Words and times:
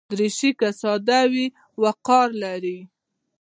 دریشي 0.11 0.51
که 0.59 0.69
ساده 0.81 1.21
وي، 1.31 1.45
وقار 1.83 2.29
لري. 2.43 2.79